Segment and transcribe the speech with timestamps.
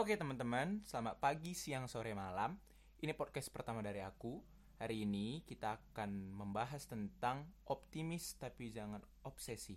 [0.00, 2.56] Oke teman-teman, selamat pagi, siang, sore, malam.
[3.04, 4.40] Ini podcast pertama dari aku.
[4.80, 9.76] Hari ini kita akan membahas tentang optimis tapi jangan obsesi.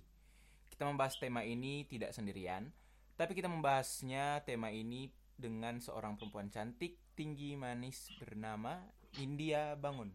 [0.72, 2.72] Kita membahas tema ini tidak sendirian,
[3.20, 8.80] tapi kita membahasnya tema ini dengan seorang perempuan cantik, tinggi, manis bernama
[9.20, 10.08] India Bangun.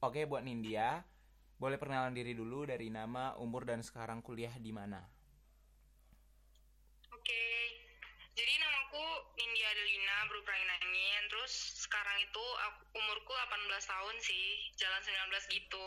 [0.00, 1.04] Oke, buat India,
[1.60, 5.04] boleh perkenalan diri dulu dari nama, umur, dan sekarang kuliah di mana?
[7.12, 7.61] Oke,
[8.92, 9.08] namaku
[9.40, 11.22] Nindya Adelina beruprangin angin.
[11.32, 14.46] Terus sekarang itu aku, umurku 18 tahun sih,
[14.76, 15.86] jalan 19 gitu.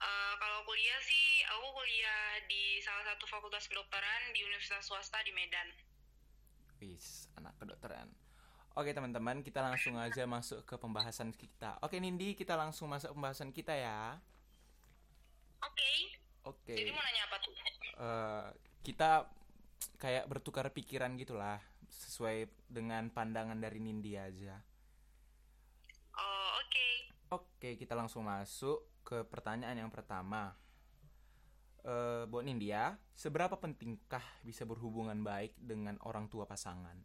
[0.00, 5.32] Uh, kalau kuliah sih, aku kuliah di salah satu fakultas kedokteran di Universitas Swasta di
[5.32, 5.68] Medan.
[6.84, 8.12] Wis, anak kedokteran.
[8.76, 11.80] Oke teman-teman, kita langsung aja masuk ke pembahasan kita.
[11.80, 14.20] Oke Nindi, kita langsung masuk pembahasan kita ya.
[15.64, 15.92] Oke.
[16.48, 16.76] Oke.
[16.76, 17.52] Jadi mau nanya apa tuh?
[18.00, 18.48] Uh,
[18.84, 19.28] kita
[20.00, 21.60] kayak bertukar pikiran gitulah,
[21.90, 24.56] sesuai dengan pandangan dari Nindi aja.
[26.16, 26.70] Oh oke.
[26.70, 26.94] Okay.
[27.30, 30.54] Oke, kita langsung masuk ke pertanyaan yang pertama.
[31.80, 36.98] Uh, buat Nindya, seberapa pentingkah bisa berhubungan baik dengan orang tua pasangan?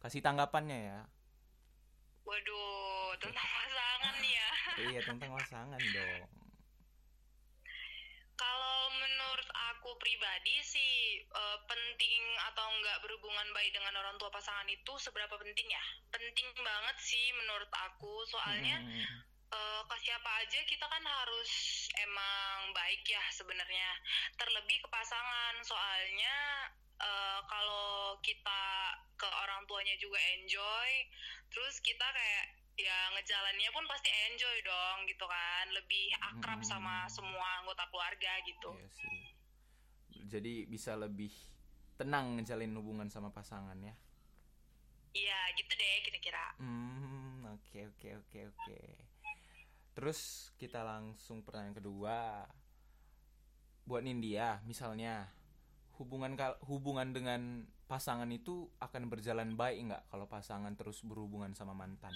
[0.00, 1.00] Kasih tanggapannya ya.
[2.24, 4.48] Waduh, tentang pasangan ya.
[4.88, 6.22] iya, tentang pasangan dong.
[8.38, 9.48] Kalau menurut
[9.88, 12.20] aku pribadi sih uh, penting
[12.52, 15.80] atau enggak berhubungan baik dengan orang tua pasangan itu seberapa penting ya?
[16.12, 21.52] Penting banget sih menurut aku, soalnya hmm uh, ke siapa aja kita kan harus
[22.04, 23.96] emang baik ya sebenarnya.
[24.36, 25.56] Terlebih ke pasangan.
[25.64, 26.36] Soalnya
[27.00, 30.90] uh, kalau kita ke orang tuanya juga enjoy
[31.48, 35.64] terus kita kayak ya ngejalannya pun pasti enjoy dong gitu kan.
[35.72, 36.68] Lebih akrab hmm.
[36.68, 38.76] sama semua anggota keluarga gitu.
[38.76, 39.27] Iya sih
[40.28, 41.32] jadi bisa lebih
[41.96, 43.96] tenang ngejalin hubungan sama pasangan ya
[45.16, 49.08] iya gitu deh kira-kira hmm oke oke oke oke
[49.98, 52.46] Terus kita langsung pertanyaan kedua.
[53.82, 55.26] Buat Nindya, misalnya
[55.98, 56.38] hubungan
[56.70, 62.14] hubungan dengan pasangan itu akan berjalan baik nggak kalau pasangan terus berhubungan sama mantan?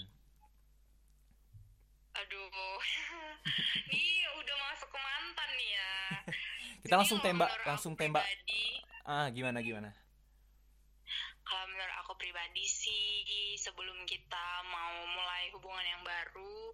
[2.15, 2.47] Aduh,
[3.91, 5.91] ini udah masuk ke mantan nih ya.
[6.83, 8.27] Kita Jadi langsung tembak, langsung tembak.
[8.27, 8.63] Pribadi,
[9.07, 9.89] ah, gimana gimana?
[11.43, 16.73] kalau menurut aku pribadi sih sebelum kita mau mulai hubungan yang baru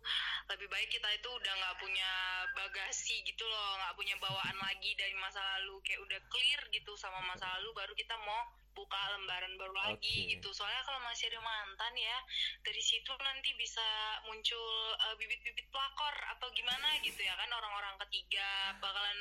[0.55, 2.11] lebih baik kita itu udah nggak punya
[2.55, 7.19] bagasi gitu loh nggak punya bawaan lagi dari masa lalu kayak udah clear gitu sama
[7.27, 8.47] masa lalu baru kita mau
[8.79, 10.31] buka lembaran baru lagi okay.
[10.39, 12.17] gitu soalnya kalau masih ada mantan ya
[12.63, 13.83] dari situ nanti bisa
[14.31, 19.19] muncul uh, bibit-bibit pelakor atau gimana gitu ya kan orang-orang ketiga bakalan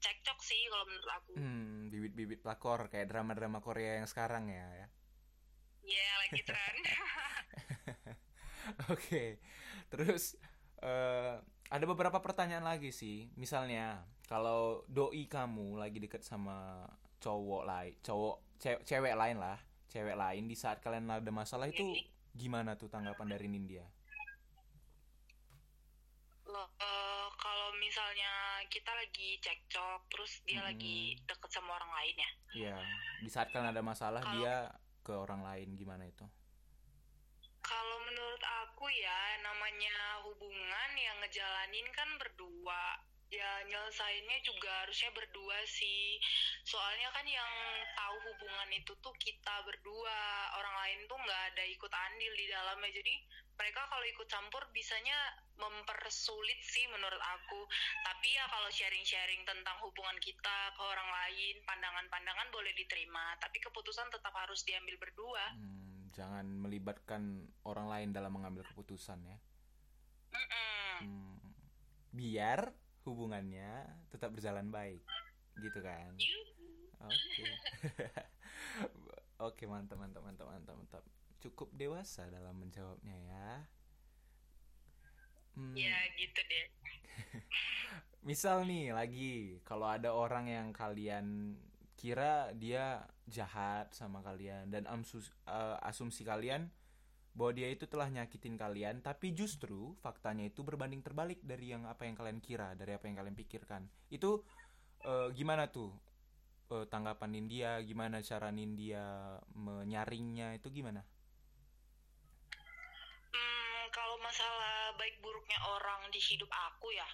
[0.00, 4.88] cekcok sih kalau menurut aku hmm, bibit-bibit pelakor kayak drama-drama Korea yang sekarang ya ya
[5.84, 6.76] yeah, lagi tren
[8.88, 9.28] oke okay.
[9.92, 10.40] terus
[10.80, 16.88] uh, ada beberapa pertanyaan lagi sih misalnya kalau doi kamu lagi deket sama
[17.24, 19.56] cowok lain cowok cewek, cewek lain lah
[19.88, 21.96] cewek lain di saat kalian ada masalah itu
[22.34, 23.86] gimana tuh tanggapan dari Nindya?
[26.50, 30.68] Loh, uh, kalau misalnya kita lagi cekcok terus dia hmm.
[30.74, 30.98] lagi
[31.30, 32.30] deket sama orang lain ya?
[32.54, 32.76] Iya,
[33.22, 34.66] di saat kalian ada masalah kalo, dia
[35.06, 36.26] ke orang lain gimana itu?
[37.62, 42.82] Kalau menurut aku ya namanya hubungan yang ngejalanin kan berdua
[43.34, 46.22] ya nyelesainnya juga harusnya berdua sih.
[46.62, 47.52] Soalnya kan yang
[47.98, 50.18] tahu hubungan itu tuh kita berdua.
[50.54, 52.90] Orang lain tuh nggak ada ikut andil di dalamnya.
[52.94, 53.14] Jadi
[53.54, 55.14] mereka kalau ikut campur bisanya
[55.58, 57.66] mempersulit sih menurut aku.
[58.06, 63.34] Tapi ya kalau sharing-sharing tentang hubungan kita ke orang lain pandangan-pandangan boleh diterima.
[63.42, 65.54] Tapi keputusan tetap harus diambil berdua.
[65.54, 69.38] Hmm, jangan melibatkan orang lain dalam mengambil keputusan ya.
[70.34, 70.94] Mm -mm.
[71.02, 71.38] Hmm,
[72.14, 75.04] biar hubungannya tetap berjalan baik
[75.60, 76.12] gitu kan
[77.04, 77.46] oke okay.
[79.44, 81.04] oke okay, mantap mantap mantap mantap mantap
[81.44, 83.48] cukup dewasa dalam menjawabnya ya
[85.60, 85.74] hmm.
[85.76, 86.66] ya gitu deh
[88.28, 91.56] misal nih lagi kalau ada orang yang kalian
[91.94, 96.68] kira dia jahat sama kalian dan amsus, uh, asumsi kalian
[97.34, 102.06] bahwa dia itu telah nyakitin kalian tapi justru faktanya itu berbanding terbalik dari yang apa
[102.06, 103.82] yang kalian kira dari apa yang kalian pikirkan.
[104.08, 104.46] Itu
[105.02, 105.90] uh, gimana tuh
[106.70, 110.54] uh, tanggapan India gimana cara India menyaringnya?
[110.54, 111.02] Itu gimana?
[113.34, 117.08] Hmm, kalau masalah baik buruknya orang di hidup aku ya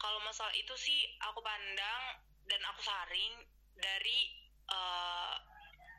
[0.00, 2.02] kalau masalah itu sih aku pandang
[2.48, 3.34] dan aku saring
[3.76, 4.18] dari
[4.72, 5.36] uh,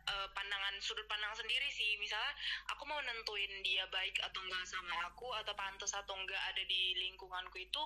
[0.08, 1.98] uh, pandangan sudut pandang sendiri sih.
[2.02, 2.34] Misalnya
[2.74, 6.98] aku mau nentuin dia baik atau enggak sama aku atau pantas atau enggak ada di
[6.98, 7.82] lingkunganku itu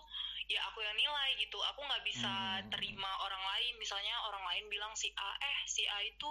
[0.48, 1.60] ya aku yang nilai gitu.
[1.76, 2.72] Aku nggak bisa hmm.
[2.72, 3.74] terima orang lain.
[3.82, 6.30] Misalnya orang lain bilang si A eh si A itu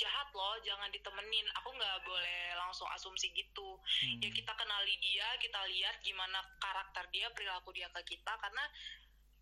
[0.00, 1.46] jahat loh jangan ditemenin.
[1.62, 3.78] Aku nggak boleh langsung asumsi gitu.
[3.86, 4.18] Hmm.
[4.20, 8.64] ya kita kenali dia kita lihat gimana karakter dia perilaku dia ke kita karena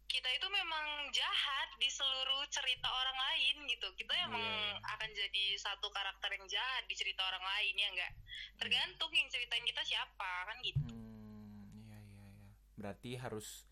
[0.09, 3.89] kita itu memang jahat di seluruh cerita orang lain gitu.
[3.97, 4.95] Kita emang yeah.
[4.95, 8.13] akan jadi satu karakter yang jahat di cerita orang lain ya enggak
[8.61, 10.81] tergantung yang ceritain kita siapa kan gitu.
[10.93, 12.53] Hmm, iya iya iya.
[12.77, 13.67] Berarti harus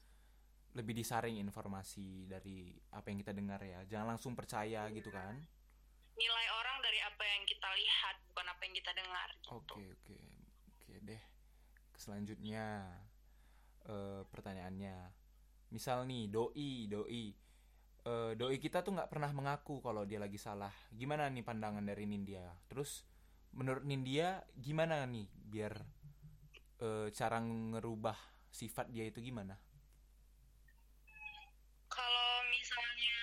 [0.72, 3.84] lebih disaring informasi dari apa yang kita dengar ya.
[3.84, 5.36] Jangan langsung percaya gitu kan?
[6.16, 9.48] Nilai orang dari apa yang kita lihat bukan apa yang kita dengar gitu.
[9.52, 10.18] oke oke.
[10.80, 11.22] Oke deh.
[11.96, 12.88] Selanjutnya
[13.86, 15.21] uh, pertanyaannya
[15.72, 17.32] misal nih doi doi.
[18.02, 20.70] Uh, doi kita tuh nggak pernah mengaku kalau dia lagi salah.
[20.92, 22.44] Gimana nih pandangan dari Nindya?
[22.68, 23.08] Terus
[23.56, 25.72] menurut Nindya gimana nih biar
[26.84, 28.16] uh, cara ngerubah
[28.52, 29.56] sifat dia itu gimana?
[31.88, 33.16] Kalau misalnya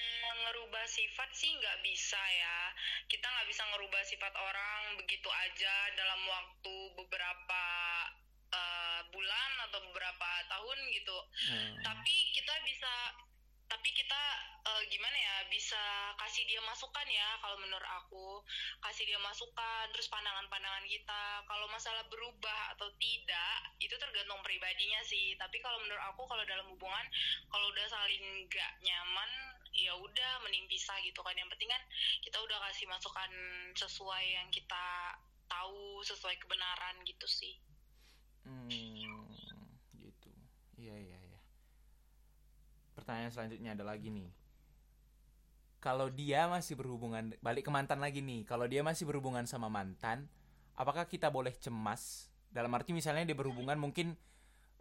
[0.50, 2.60] ngerubah sifat sih nggak bisa ya.
[3.06, 7.64] Kita nggak bisa ngerubah sifat orang begitu aja dalam waktu beberapa
[8.54, 11.18] uh, bulan atau beberapa tahun gitu.
[11.50, 11.74] Hmm.
[11.82, 12.94] tapi kita bisa
[13.70, 14.22] tapi kita
[14.66, 15.78] uh, gimana ya bisa
[16.18, 18.42] kasih dia masukan ya kalau menurut aku.
[18.82, 21.46] Kasih dia masukan terus pandangan-pandangan kita.
[21.46, 25.38] Kalau masalah berubah atau tidak itu tergantung pribadinya sih.
[25.38, 27.06] Tapi kalau menurut aku kalau dalam hubungan
[27.54, 29.32] kalau udah saling gak nyaman
[29.78, 31.38] ya udah mending pisah gitu kan.
[31.38, 31.84] Yang penting kan
[32.26, 33.32] kita udah kasih masukan
[33.78, 35.14] sesuai yang kita
[35.46, 37.58] tahu sesuai kebenaran gitu sih
[38.50, 39.30] Hmm,
[40.02, 40.30] gitu.
[40.82, 41.40] Iya, iya, iya.
[42.98, 44.34] Pertanyaan selanjutnya ada lagi nih.
[45.80, 48.44] Kalau dia masih berhubungan balik ke mantan lagi nih.
[48.44, 50.28] Kalau dia masih berhubungan sama mantan,
[50.76, 52.28] apakah kita boleh cemas?
[52.50, 54.18] Dalam arti misalnya dia berhubungan mungkin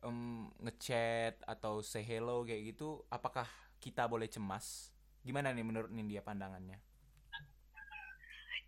[0.02, 3.46] um, ngechat atau say hello kayak gitu, apakah
[3.78, 4.90] kita boleh cemas?
[5.22, 6.80] Gimana nih menurut Nindia pandangannya?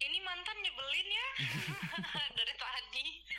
[0.01, 1.29] Ini mantan nyebelin ya
[2.39, 3.30] dari tadi.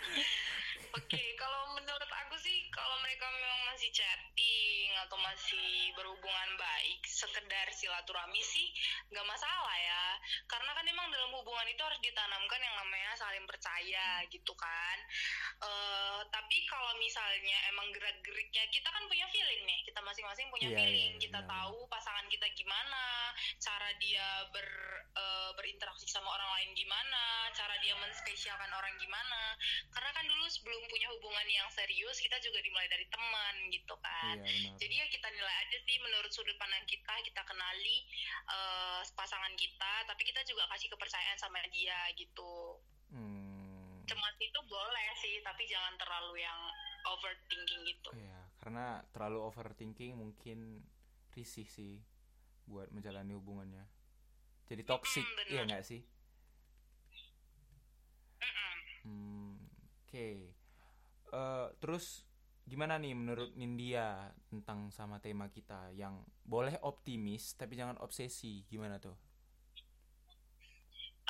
[0.91, 6.99] Oke, okay, kalau menurut aku sih kalau mereka memang masih chatting atau masih berhubungan baik,
[7.07, 8.67] sekedar silaturahmi sih
[9.07, 10.19] nggak masalah ya.
[10.51, 14.97] Karena kan emang dalam hubungan itu harus ditanamkan yang namanya saling percaya gitu kan.
[15.63, 20.77] Uh, tapi kalau misalnya emang gerak-geriknya kita kan punya feeling nih, kita masing-masing punya yeah,
[20.81, 21.47] feeling, yeah, kita yeah.
[21.47, 23.31] tahu pasangan kita gimana,
[23.63, 24.67] cara dia ber
[25.15, 29.55] uh, berinteraksi sama orang lain gimana, cara dia menspesialkan orang gimana.
[29.91, 33.95] Karena kan dulu sebelum belum punya hubungan yang serius kita juga dimulai dari teman gitu
[33.99, 34.39] kan.
[34.39, 38.07] Iya, jadi ya kita nilai aja sih menurut sudut pandang kita kita kenali
[38.47, 42.79] uh, pasangan kita tapi kita juga kasih kepercayaan sama dia gitu.
[43.11, 44.07] Hmm.
[44.07, 46.61] cemas itu boleh sih tapi jangan terlalu yang
[47.11, 48.09] overthinking gitu.
[48.15, 50.85] Iya karena terlalu overthinking mungkin
[51.33, 51.97] risih sih
[52.69, 53.83] buat menjalani hubungannya.
[54.69, 56.01] Jadi toxic mm, iya nggak sih?
[58.39, 58.73] Mm -mm.
[59.01, 59.40] Hmm,
[60.11, 60.51] okay.
[61.31, 62.27] Uh, terus
[62.67, 68.99] gimana nih menurut Nindya tentang sama tema kita yang boleh optimis tapi jangan obsesi gimana
[68.99, 69.15] tuh?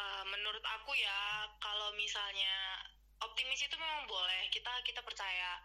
[0.02, 2.82] Uh, menurut aku ya kalau misalnya
[3.22, 4.50] optimis itu memang boleh.
[4.50, 5.62] Kita kita percaya.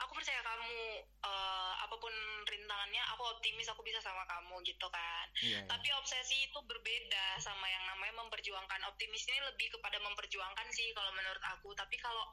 [0.00, 2.14] Aku percaya kamu uh, apa pun
[2.48, 5.26] rintangannya aku optimis aku bisa sama kamu gitu kan.
[5.44, 5.68] Yeah, iya.
[5.68, 8.80] tapi obsesi itu berbeda sama yang namanya memperjuangkan.
[8.88, 11.76] Optimis ini lebih kepada memperjuangkan sih kalau menurut aku.
[11.76, 12.24] Tapi kalau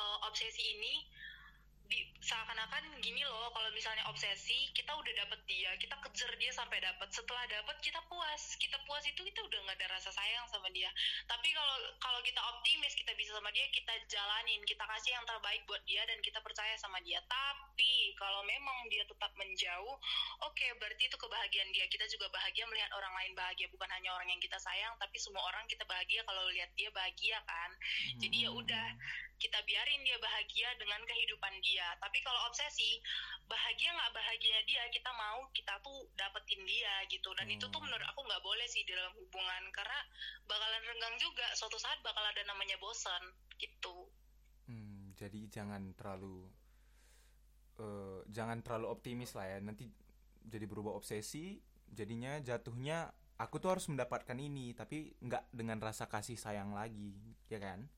[0.00, 1.04] uh, obsesi ini
[1.90, 6.78] di seakan-akan gini loh kalau misalnya obsesi kita udah dapet dia kita kejar dia sampai
[6.78, 7.08] dapet.
[7.10, 8.42] Setelah dapet kita puas.
[8.56, 10.86] Kita puas itu kita udah nggak ada rasa sayang sama dia.
[11.26, 14.62] Tapi kalau kalau kita optimis kita bisa sama dia kita jalanin.
[14.62, 17.18] Kita kasih yang terbaik buat dia dan kita percaya sama dia.
[17.26, 19.96] Tapi kalau memang dia tetap menjauh
[20.46, 21.86] oke okay, berarti itu kebahagiaan dia.
[21.90, 23.66] Kita juga bahagia melihat orang lain bahagia.
[23.74, 27.42] Bukan hanya orang yang kita sayang tapi semua orang kita bahagia kalau lihat dia bahagia
[27.48, 27.70] kan?
[28.20, 28.88] Jadi ya udah
[29.40, 33.00] kita biarin dia bahagia dengan kehidupan dia tapi kalau obsesi
[33.50, 37.30] bahagia nggak bahagia dia kita mau kita tuh dapetin dia gitu.
[37.34, 37.56] Dan hmm.
[37.58, 37.86] itu tuh hmm.
[37.90, 40.00] menurut aku nggak boleh sih dalam hubungan karena
[40.46, 41.46] bakalan renggang juga.
[41.58, 43.22] Suatu saat bakal ada namanya bosan
[43.58, 44.08] gitu.
[44.70, 46.46] Hmm, jadi jangan terlalu
[47.82, 49.58] uh, jangan terlalu optimis lah ya.
[49.58, 49.90] Nanti
[50.46, 51.60] jadi berubah obsesi
[51.90, 53.10] jadinya jatuhnya
[53.40, 57.16] aku tuh harus mendapatkan ini tapi nggak dengan rasa kasih sayang lagi
[57.50, 57.88] ya kan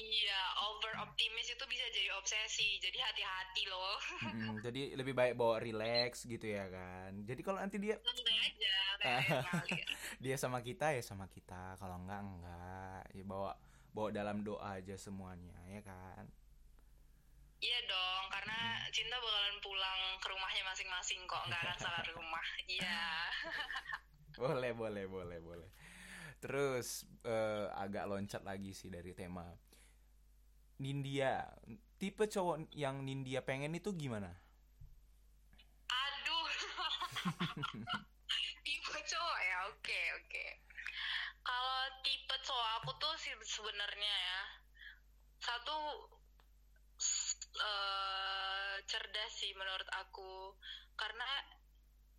[0.00, 2.80] Iya, over optimis itu bisa jadi obsesi.
[2.80, 3.98] Jadi hati-hati loh.
[4.24, 7.12] Mm, jadi lebih baik bawa relax gitu ya kan.
[7.28, 8.74] Jadi kalau nanti dia Santai aja
[10.24, 11.76] dia sama kita ya sama kita.
[11.76, 13.02] Kalau enggak enggak.
[13.12, 13.52] Ya bawa
[13.92, 16.24] bawa dalam doa aja semuanya ya kan.
[17.60, 22.46] Iya dong, karena cinta bakalan pulang ke rumahnya masing-masing kok, nggak akan salah rumah.
[22.64, 23.04] Iya.
[24.40, 25.68] Boleh, boleh, boleh, boleh.
[26.40, 29.44] Terus eh, agak loncat lagi sih dari tema.
[30.80, 31.44] Nindya,
[32.00, 34.32] tipe cowok yang Nindya pengen itu gimana?
[35.92, 36.48] Aduh.
[38.64, 40.46] tipe cowok ya, oke oke.
[41.44, 44.40] Kalau tipe cowok aku tuh sih sebenarnya ya
[45.40, 45.76] satu
[47.60, 50.56] eh, cerdas sih menurut aku
[50.96, 51.28] karena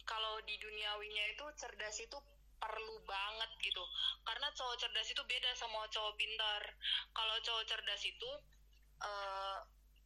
[0.06, 2.18] kalau di duniawinya itu cerdas itu
[2.62, 3.84] perlu banget gitu
[4.22, 6.62] karena cowok cerdas itu beda sama cowok pintar
[7.12, 8.30] kalau cowok cerdas itu
[9.02, 9.58] eh,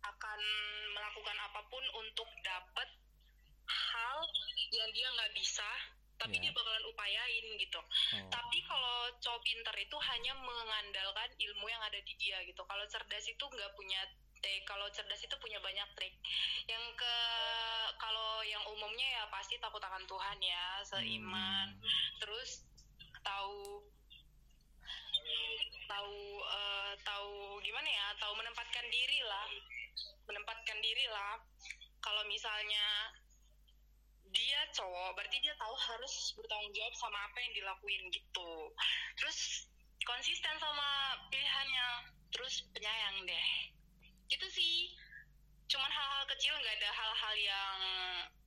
[0.06, 0.40] akan
[0.96, 2.88] melakukan apa pun untuk dapat
[3.66, 4.20] hal
[4.72, 5.68] yang dia nggak bisa
[6.16, 6.48] tapi Ya.
[6.48, 7.76] dia bakalan upayain gitu
[8.16, 12.64] Oh, tapi kalau cowok pintar itu hanya mengandalkan ilmu yang ada di dia gitu.
[12.64, 14.00] Kalau cerdas itu nggak punya
[14.46, 14.62] trik.
[14.70, 16.14] Kalau cerdas itu punya banyak trik.
[16.70, 17.16] Yang ke
[17.98, 21.74] kalau yang umumnya ya pasti takut akan Tuhan ya, seiman.
[21.74, 21.90] Hmm.
[22.22, 22.62] Terus
[23.26, 23.82] tahu
[25.90, 28.08] tahu eh, tahu gimana ya?
[28.22, 29.50] Tahu menempatkan diri lah.
[30.30, 31.42] Menempatkan diri lah.
[32.06, 33.10] Kalau misalnya
[34.36, 38.52] dia cowok berarti dia tahu harus bertanggung jawab sama apa yang dilakuin gitu
[39.16, 39.64] terus
[40.04, 41.88] konsisten sama pilihannya
[42.36, 43.48] terus penyayang deh
[44.30, 44.76] itu sih
[45.66, 47.78] cuman hal-hal kecil nggak ada hal-hal yang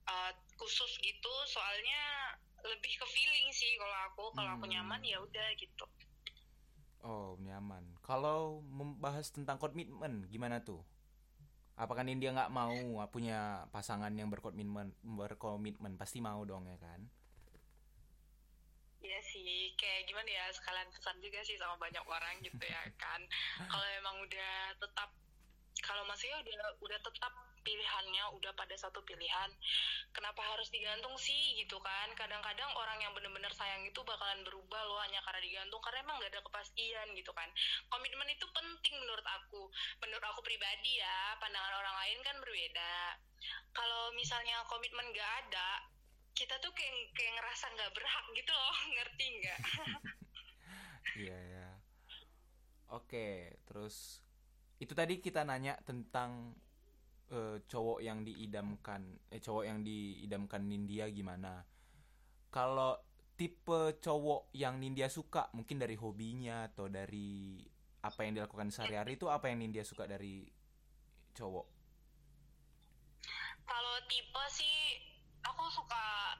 [0.06, 4.74] uh, khusus gitu soalnya lebih ke feeling sih kalau aku kalau aku Hmm.
[4.78, 5.86] nyaman ya udah gitu
[7.02, 7.84] oh, nyaman.
[8.02, 10.82] Kalau membahas tentang komitmen, gimana tuh?
[11.78, 12.74] Apakah Nindya nggak mau
[13.14, 15.94] punya pasangan yang berkomitmen, berkomitmen?
[15.94, 17.00] Pasti mau dong ya kan?
[18.98, 23.22] Iya sih, kayak gimana ya sekalian pesan juga sih sama banyak orang gitu ya kan.
[23.70, 25.10] Kalau emang udah tetap,
[25.84, 27.32] kalau maksudnya udah udah tetap
[27.62, 29.50] pilihannya udah pada satu pilihan,
[30.16, 32.08] kenapa harus digantung sih gitu kan?
[32.16, 36.32] Kadang-kadang orang yang bener-bener sayang itu bakalan berubah loh hanya karena digantung karena emang gak
[36.32, 37.48] ada kepastian gitu kan.
[37.92, 39.68] Komitmen itu penting menurut aku.
[40.00, 42.96] Menurut aku pribadi ya, pandangan orang lain kan berbeda.
[43.76, 45.68] Kalau misalnya komitmen gak ada,
[46.32, 49.58] kita tuh kayak kayak ngerasa nggak berhak gitu loh ngerti nggak
[51.18, 51.68] Iya ya.
[52.94, 54.22] Oke, terus
[54.78, 56.54] itu tadi kita nanya tentang
[57.30, 61.62] eh, cowok yang diidamkan, eh cowok yang diidamkan Nindya gimana?
[62.48, 62.96] Kalau
[63.38, 67.62] tipe cowok yang Nindya suka, mungkin dari hobinya atau dari
[68.02, 70.46] apa yang dilakukan sehari-hari itu apa yang Nindya suka dari
[71.34, 71.78] cowok?
[73.68, 74.96] kalau tipe sih
[75.44, 76.34] aku suka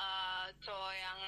[0.00, 1.20] eh, cowok yang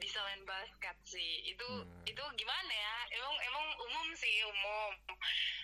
[0.00, 1.48] bisa main basket sih.
[1.48, 2.02] Itu Hmm.
[2.08, 2.96] itu gimana ya?
[3.16, 4.92] Emang emang umum sih umum.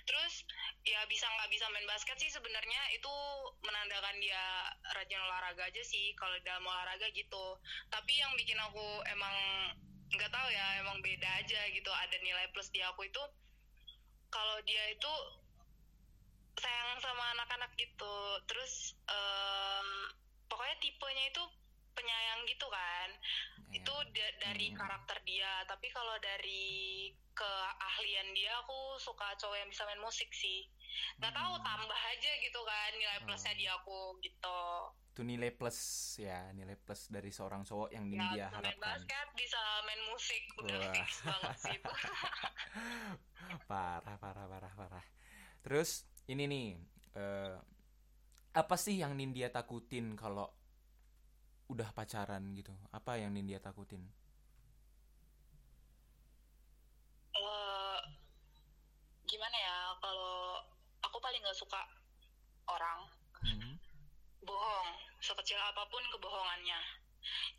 [0.08, 0.44] Terus
[0.86, 3.14] ya bisa nggak bisa main basket sih sebenarnya itu
[3.64, 4.44] menandakan dia
[4.94, 7.58] rajin olahraga aja sih kalau dalam olahraga gitu.
[7.90, 9.36] Tapi yang bikin aku emang
[10.14, 11.90] nggak tahu ya emang beda aja gitu.
[11.90, 13.22] Ada nilai plus di aku itu
[14.30, 15.12] kalau dia itu
[16.56, 18.16] sayang sama anak-anak gitu.
[18.48, 19.88] Terus em,
[20.48, 21.42] pokoknya tipenya itu
[21.96, 23.08] penyayang gitu kan
[23.68, 24.78] itu da- dari Hmm.
[24.78, 30.68] karakter dia tapi kalau dari keahlian dia aku suka cowok yang bisa main musik sih
[31.16, 31.64] nggak tahu Hmm.
[31.66, 33.58] tambah aja gitu kan nilai plusnya Oh.
[33.58, 34.60] di aku gitu
[35.16, 35.80] Itu nilai plus
[36.18, 38.80] ya, nilai plus dari seorang cowok yang ya Nindya bisa main harapkan.
[39.00, 40.92] basket bisa main musik udah Wah.
[40.92, 41.92] fix banget sih itu
[43.66, 45.04] parah parah parah parah
[45.60, 46.66] terus ini nih
[47.14, 47.56] eh,
[48.52, 50.52] apa sih yang Nindya takutin kalau
[51.72, 54.02] udah pacaran gitu apa yang Nindya takutin?
[57.36, 58.00] Eh,
[59.30, 60.62] gimana ya kalau
[61.06, 61.80] aku paling nggak suka
[62.74, 63.00] orang.
[63.44, 63.74] Hmm,
[64.48, 64.88] bohong
[65.26, 66.80] sekecil apa pun kebohongannya.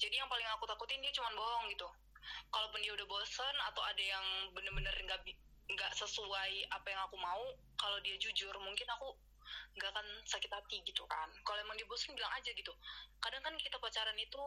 [0.02, 1.88] Jadi yang paling aku takutin dia cuma bohong gitu.
[2.54, 5.40] Kalaupun dia udah bosen atau ada yang bener-bener nggak bi-
[5.74, 7.44] nggak sesuai apa yang aku mau
[7.82, 9.08] kalau dia jujur mungkin aku
[9.76, 11.30] nggak akan sakit hati gitu kan.
[11.44, 12.74] Kalau emang dia bosen bilang aja gitu.
[13.22, 14.42] Kadang kan kita pacaran itu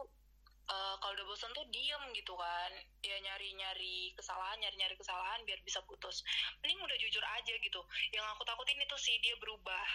[0.69, 2.71] eh, kalau udah bosen tuh diem gitu kan.
[3.05, 6.23] Ya nyari-nyari kesalahan nyari-nyari kesalahan biar bisa putus.
[6.63, 7.81] Mending udah jujur aja gitu.
[8.13, 9.85] Yang aku takutin itu sih dia berubah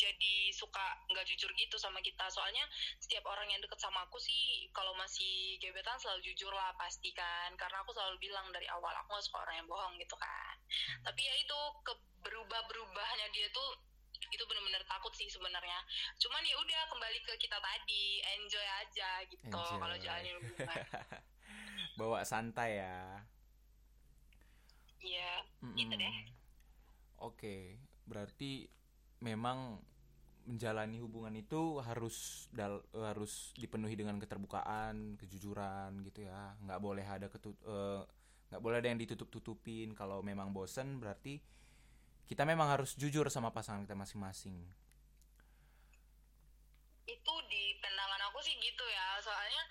[0.00, 0.80] jadi suka
[1.12, 2.24] nggak jujur gitu sama kita.
[2.32, 2.64] Soalnya
[2.96, 7.52] setiap orang yang deket sama aku sih kalau masih gebetan selalu jujur lah pasti kan.
[7.60, 10.56] Karena aku selalu bilang dari awal aku gak suka orang yang bohong gitu kan.
[10.70, 11.02] Hmm.
[11.02, 13.70] tapi ya itu ke berubah berubahnya dia tuh
[14.30, 15.80] itu bener-bener takut sih sebenarnya.
[16.18, 20.76] Cuman ya udah kembali ke kita tadi enjoy aja gitu kalau jalanin hubungan.
[21.98, 23.22] Bawa santai ya.
[25.00, 25.76] Iya mm -mm.
[25.76, 26.16] gitu deh.
[27.20, 27.56] Oke
[28.08, 28.66] berarti
[29.22, 29.78] memang
[30.48, 36.56] menjalani hubungan itu harus dal harus dipenuhi dengan keterbukaan kejujuran gitu ya.
[36.64, 38.02] Nggak boleh ada ketut uh,
[38.50, 41.38] nggak boleh ada yang ditutup tutupin kalau memang bosen berarti
[42.30, 44.54] kita memang harus jujur sama pasangan kita masing-masing.
[47.02, 49.18] Itu di pandangan aku sih gitu ya.
[49.18, 49.62] Soalnya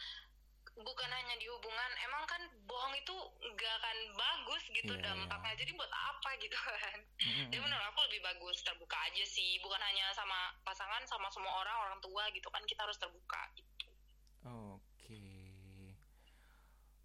[0.75, 3.15] bukan hanya di hubungan emang kan bohong itu
[3.55, 5.55] nggak akan bagus gitu yeah, dampaknya.
[5.55, 5.59] Yeah.
[5.63, 6.99] jadi buat apa gitu kan?
[6.99, 7.47] Mm-hmm.
[7.47, 9.55] jadi menurut aku lebih bagus terbuka aja sih.
[9.63, 13.87] Bukan hanya sama pasangan sama semua orang orang tua gitu kan kita harus terbuka gitu.
[14.43, 14.83] Oke.
[15.07, 15.95] Okay.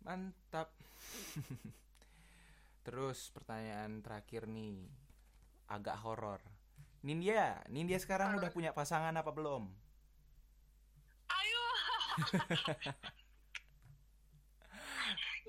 [0.02, 0.74] mantap.
[2.90, 5.03] Terus pertanyaan terakhir nih
[5.74, 6.38] agak horor.
[7.04, 9.68] Nindya, Nindya sekarang udah punya pasangan apa belum?
[11.28, 11.64] Ayo.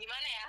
[0.01, 0.45] gimana ya?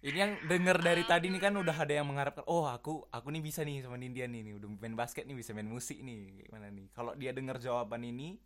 [0.00, 3.44] Ini yang denger dari tadi nih kan udah ada yang mengharapkan oh aku aku nih
[3.44, 6.46] bisa nih sama Nindya nih, nih udah main basket nih bisa main musik nih.
[6.46, 6.86] Gimana nih?
[6.94, 8.38] Kalau dia denger jawaban ini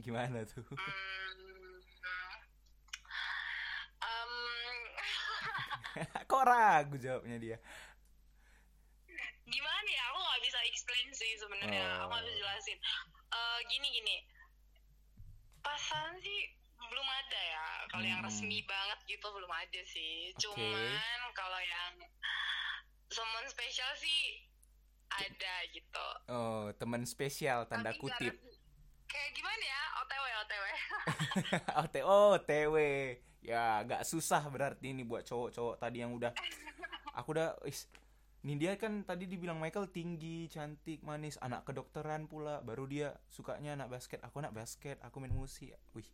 [0.00, 0.64] gimana tuh?
[4.04, 4.32] Um,
[6.28, 7.56] kok ragu jawabnya dia
[9.44, 11.84] gimana ya aku nggak bisa explain sih sebenarnya.
[12.04, 12.10] Oh.
[12.10, 12.78] aku bisa jelasin.
[13.30, 14.16] Uh, gini gini.
[15.64, 16.40] Pasangan sih
[16.76, 17.66] belum ada ya.
[17.88, 18.12] Kalau hmm.
[18.12, 20.32] yang resmi banget gitu belum ada sih.
[20.34, 20.42] Okay.
[20.44, 21.92] cuman kalau yang
[23.08, 24.20] teman spesial sih
[25.14, 26.06] ada gitu.
[26.28, 28.34] Oh teman spesial tanda Tapi kutip.
[29.06, 29.82] kayak gimana ya?
[30.02, 30.64] Otw otw
[31.82, 32.06] otw
[32.36, 32.76] otw
[33.44, 36.32] ya agak susah berarti ini buat cowok-cowok tadi yang udah.
[37.14, 37.86] Aku udah is,
[38.44, 42.60] ini dia kan tadi dibilang Michael tinggi, cantik, manis, anak kedokteran pula.
[42.60, 44.20] Baru dia sukanya anak basket.
[44.20, 45.72] Aku anak basket, aku main musik.
[45.96, 46.04] Wih,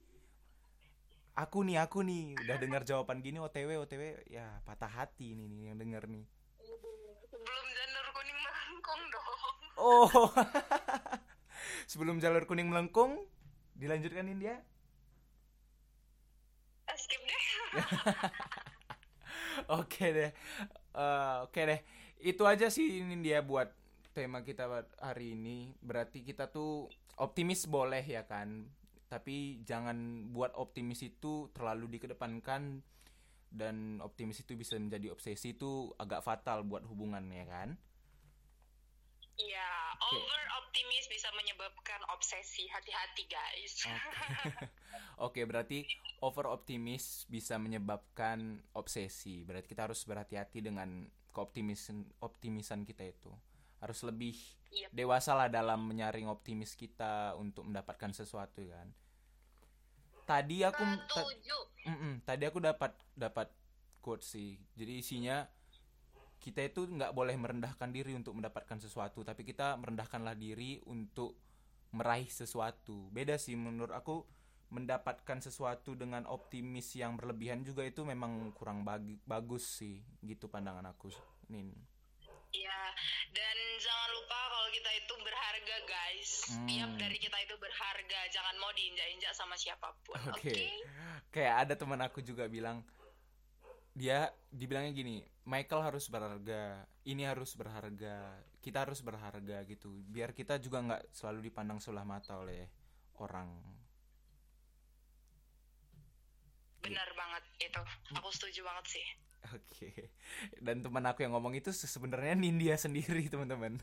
[1.35, 2.38] aku nih aku nih.
[2.38, 6.23] Udah dengar jawaban gini otw otw ya patah hati nih nih yang denger nih.
[7.35, 9.27] Sebelum jalur kuning melengkung dong.
[9.83, 10.31] Oh.
[11.90, 13.27] Sebelum jalur kuning melengkung
[13.75, 14.55] dilanjutkan India
[16.87, 17.43] eh, skip deh.
[19.83, 20.31] Oke deh.
[20.90, 21.81] Uh, oke deh
[22.21, 23.73] itu aja sih ini dia buat
[24.13, 24.67] tema kita
[25.01, 28.67] hari ini berarti kita tuh optimis boleh ya kan
[29.11, 32.83] tapi jangan buat optimis itu terlalu dikedepankan
[33.51, 37.75] dan optimis itu bisa menjadi obsesi itu agak fatal buat hubungan ya kan
[39.41, 40.21] Iya, okay.
[40.21, 42.69] over optimis bisa menyebabkan obsesi.
[42.69, 43.73] Hati-hati guys.
[43.89, 44.67] Oke, okay.
[45.17, 45.79] okay, berarti
[46.21, 49.41] over optimis bisa menyebabkan obsesi.
[49.49, 53.33] Berarti kita harus berhati-hati dengan keoptimisan optimisan kita itu.
[53.81, 54.37] Harus lebih
[54.71, 54.90] yep.
[54.93, 58.88] dewasa lah dalam menyaring optimis kita untuk mendapatkan sesuatu kan
[60.31, 61.23] tadi aku ta
[61.90, 63.51] mm -mm, tadi aku dapat dapat
[63.99, 65.37] quote sih jadi isinya
[66.38, 71.35] kita itu nggak boleh merendahkan diri untuk mendapatkan sesuatu tapi kita merendahkanlah diri untuk
[71.90, 74.23] meraih sesuatu beda sih menurut aku
[74.71, 80.95] mendapatkan sesuatu dengan optimis yang berlebihan juga itu memang kurang bagi, bagus sih gitu pandangan
[80.95, 81.11] aku
[81.51, 81.75] nin
[82.51, 82.83] Iya,
[83.31, 86.31] dan jangan lupa kalau kita itu berharga, guys.
[86.51, 86.67] Hmm.
[86.67, 88.21] Tiap dari kita itu berharga.
[88.35, 90.19] Jangan mau diinjak-injak sama siapa pun.
[90.35, 90.51] Oke.
[90.51, 90.51] Okay.
[90.51, 90.71] Okay?
[91.31, 92.83] Kayak ada teman aku juga bilang
[93.95, 100.03] dia dibilangnya gini, Michael harus berharga, ini harus berharga, kita harus berharga gitu.
[100.11, 102.67] Biar kita juga nggak selalu dipandang sebelah mata oleh
[103.19, 103.51] orang.
[106.81, 107.83] Benar banget itu.
[108.16, 109.07] Aku setuju banget sih.
[109.51, 109.61] Oke.
[109.73, 109.95] Okay.
[110.61, 113.81] Dan teman aku yang ngomong itu sebenarnya Nindya sendiri, teman-teman.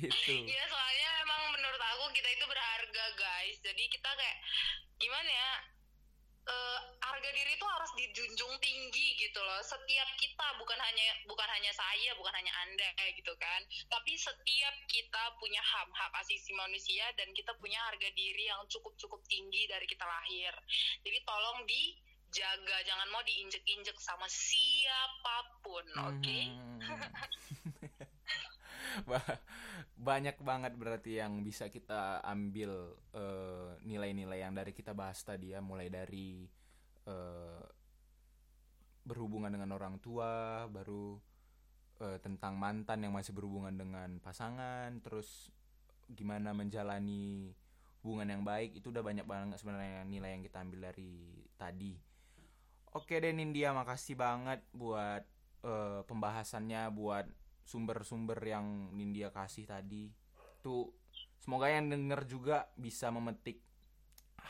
[0.00, 0.36] gitu.
[0.48, 3.56] Iya, soalnya emang menurut aku kita itu berharga, guys.
[3.60, 4.38] Jadi kita kayak
[4.96, 5.52] gimana ya?
[6.50, 9.62] Uh, harga diri itu harus dijunjung tinggi gitu loh.
[9.62, 13.60] Setiap kita bukan hanya bukan hanya saya, bukan hanya Anda gitu kan.
[13.88, 19.70] Tapi setiap kita punya hak-hak asasi manusia dan kita punya harga diri yang cukup-cukup tinggi
[19.70, 20.52] dari kita lahir.
[21.06, 26.18] Jadi tolong dijaga, jangan mau diinjek-injek sama siapa pun, oke?
[26.20, 26.44] Okay?
[26.50, 26.98] Hmm.
[29.96, 35.60] banyak banget berarti yang bisa kita ambil uh, nilai-nilai yang dari kita bahas tadi ya
[35.60, 36.48] mulai dari
[37.06, 37.64] uh,
[39.04, 41.18] berhubungan dengan orang tua baru
[42.00, 45.52] uh, tentang mantan yang masih berhubungan dengan pasangan, terus
[46.10, 47.54] gimana menjalani
[48.02, 51.94] hubungan yang baik itu udah banyak banget sebenarnya nilai yang kita ambil dari tadi.
[52.90, 55.22] Oke deh Nindya, makasih banget buat
[55.62, 57.28] uh, pembahasannya, buat
[57.70, 60.10] sumber-sumber yang Nindya kasih tadi.
[60.58, 60.90] Tuh
[61.38, 63.62] semoga yang denger juga bisa memetik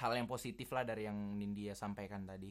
[0.00, 2.48] hal yang positif lah dari yang Nindya sampaikan tadi.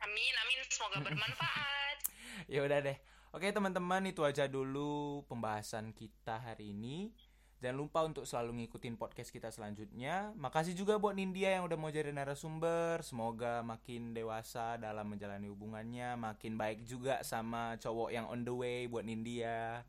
[0.00, 0.58] Amin, amin.
[0.72, 1.98] Semoga bermanfaat.
[2.52, 2.96] ya udah deh.
[3.36, 7.12] Oke teman-teman, itu aja dulu pembahasan kita hari ini.
[7.58, 10.30] Jangan lupa untuk selalu ngikutin podcast kita selanjutnya.
[10.38, 13.02] Makasih juga buat Nindya yang udah mau jadi narasumber.
[13.02, 18.86] Semoga makin dewasa dalam menjalani hubungannya, makin baik juga sama cowok yang on the way
[18.86, 19.82] buat Nindya.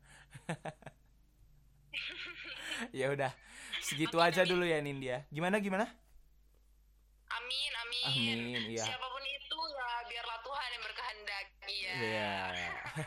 [2.98, 3.30] ya udah,
[3.86, 4.50] segitu amin, aja amin.
[4.50, 5.16] dulu ya Nindya.
[5.30, 5.86] Gimana gimana?
[7.30, 8.04] Amin, amin.
[8.10, 8.82] Amin, iya.
[8.82, 11.44] Siapa pun itu ya biarlah Tuhan yang berkehendak.
[11.70, 11.92] Iya.
[12.02, 12.34] Iya.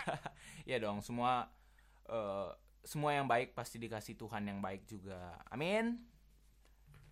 [0.72, 1.52] ya dong, semua
[2.08, 5.40] uh, semua yang baik pasti dikasih Tuhan yang baik juga.
[5.48, 5.98] Amin.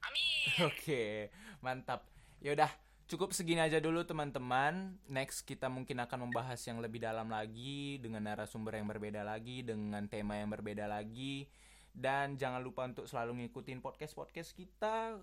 [0.04, 0.48] Amin.
[0.70, 1.32] Oke,
[1.64, 2.06] mantap.
[2.44, 2.70] Yaudah,
[3.08, 5.00] cukup segini aja dulu teman-teman.
[5.08, 10.06] Next kita mungkin akan membahas yang lebih dalam lagi dengan narasumber yang berbeda lagi, dengan
[10.12, 11.48] tema yang berbeda lagi.
[11.92, 15.20] Dan jangan lupa untuk selalu ngikutin podcast-podcast kita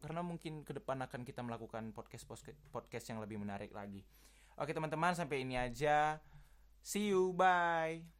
[0.00, 2.24] karena mungkin ke depan akan kita melakukan podcast
[2.72, 4.00] podcast yang lebih menarik lagi.
[4.56, 6.20] Oke teman-teman, sampai ini aja.
[6.80, 8.19] See you, bye.